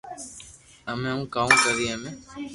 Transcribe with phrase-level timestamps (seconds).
[0.87, 2.11] ھمي ھون ڪاوُ ڪرو اي مي